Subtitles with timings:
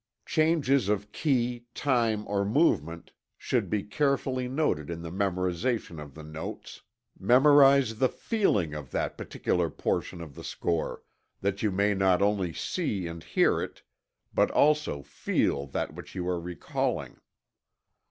[0.25, 6.23] Changes of key, time or movement should be carefully noted in the memorization of the
[6.23, 6.81] notes.
[7.19, 7.43] And above everything else,
[7.83, 11.03] memorize the feeling of that particular portion of the score,
[11.41, 13.71] that you may not only see and hear,
[14.33, 17.19] but also feel that which you are recalling.